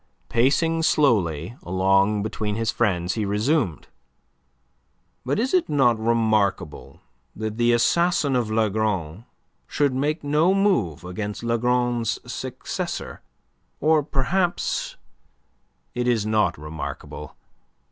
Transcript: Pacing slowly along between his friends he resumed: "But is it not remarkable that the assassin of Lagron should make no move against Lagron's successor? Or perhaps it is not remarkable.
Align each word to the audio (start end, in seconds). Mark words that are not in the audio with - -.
Pacing 0.29 0.81
slowly 0.81 1.55
along 1.61 2.23
between 2.23 2.55
his 2.55 2.71
friends 2.71 3.13
he 3.13 3.23
resumed: 3.23 3.87
"But 5.23 5.37
is 5.37 5.53
it 5.53 5.69
not 5.69 5.99
remarkable 5.99 7.01
that 7.35 7.57
the 7.57 7.71
assassin 7.71 8.35
of 8.35 8.49
Lagron 8.49 9.25
should 9.67 9.93
make 9.93 10.23
no 10.23 10.55
move 10.55 11.03
against 11.05 11.43
Lagron's 11.43 12.17
successor? 12.25 13.21
Or 13.79 14.01
perhaps 14.01 14.97
it 15.93 16.07
is 16.07 16.25
not 16.25 16.57
remarkable. 16.57 17.35